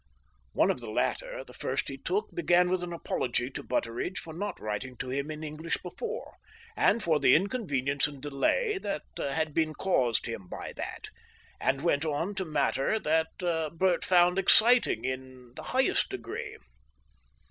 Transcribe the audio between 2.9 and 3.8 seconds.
apology to